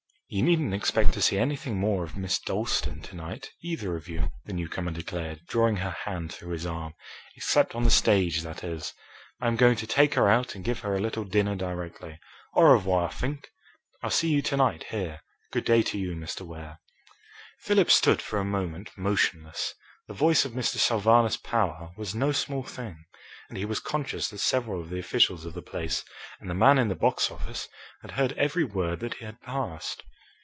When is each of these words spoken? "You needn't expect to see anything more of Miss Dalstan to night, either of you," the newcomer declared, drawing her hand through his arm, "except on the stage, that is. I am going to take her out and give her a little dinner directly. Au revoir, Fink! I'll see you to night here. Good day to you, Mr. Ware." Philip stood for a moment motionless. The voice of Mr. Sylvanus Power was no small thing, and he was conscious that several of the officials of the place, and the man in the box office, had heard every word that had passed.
"You 0.33 0.43
needn't 0.43 0.73
expect 0.73 1.11
to 1.15 1.21
see 1.21 1.37
anything 1.37 1.77
more 1.77 2.05
of 2.05 2.15
Miss 2.15 2.39
Dalstan 2.39 3.01
to 3.01 3.15
night, 3.17 3.51
either 3.61 3.97
of 3.97 4.07
you," 4.07 4.31
the 4.45 4.53
newcomer 4.53 4.91
declared, 4.91 5.41
drawing 5.45 5.75
her 5.83 5.89
hand 6.05 6.33
through 6.33 6.53
his 6.53 6.65
arm, 6.65 6.93
"except 7.35 7.75
on 7.75 7.83
the 7.83 7.91
stage, 7.91 8.39
that 8.41 8.63
is. 8.63 8.93
I 9.41 9.47
am 9.47 9.57
going 9.57 9.75
to 9.75 9.85
take 9.85 10.13
her 10.13 10.29
out 10.29 10.55
and 10.55 10.63
give 10.63 10.79
her 10.79 10.95
a 10.95 11.01
little 11.01 11.25
dinner 11.25 11.57
directly. 11.57 12.17
Au 12.55 12.63
revoir, 12.63 13.11
Fink! 13.11 13.49
I'll 14.01 14.09
see 14.09 14.29
you 14.29 14.41
to 14.43 14.55
night 14.55 14.85
here. 14.85 15.19
Good 15.51 15.65
day 15.65 15.81
to 15.83 15.97
you, 15.97 16.15
Mr. 16.15 16.43
Ware." 16.45 16.79
Philip 17.59 17.91
stood 17.91 18.21
for 18.21 18.39
a 18.39 18.45
moment 18.45 18.91
motionless. 18.97 19.73
The 20.07 20.13
voice 20.13 20.45
of 20.45 20.53
Mr. 20.53 20.77
Sylvanus 20.77 21.35
Power 21.35 21.91
was 21.97 22.15
no 22.15 22.31
small 22.31 22.63
thing, 22.63 23.03
and 23.49 23.57
he 23.57 23.65
was 23.65 23.81
conscious 23.81 24.29
that 24.29 24.37
several 24.37 24.79
of 24.79 24.87
the 24.89 24.99
officials 24.99 25.43
of 25.43 25.55
the 25.55 25.61
place, 25.61 26.05
and 26.39 26.49
the 26.49 26.53
man 26.53 26.77
in 26.77 26.87
the 26.87 26.95
box 26.95 27.29
office, 27.31 27.67
had 28.01 28.11
heard 28.11 28.31
every 28.37 28.63
word 28.63 29.01
that 29.01 29.15
had 29.15 29.41
passed. 29.41 30.03